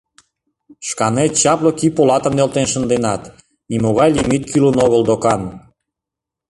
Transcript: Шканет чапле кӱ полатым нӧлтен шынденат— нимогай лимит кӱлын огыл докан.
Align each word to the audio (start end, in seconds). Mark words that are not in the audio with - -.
Шканет 0.87 1.31
чапле 1.41 1.71
кӱ 1.79 1.87
полатым 1.95 2.33
нӧлтен 2.37 2.67
шынденат— 2.71 3.21
нимогай 3.69 4.09
лимит 4.17 4.43
кӱлын 4.51 4.77
огыл 4.85 5.01
докан. 5.09 5.41